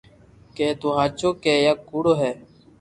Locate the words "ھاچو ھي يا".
0.97-1.73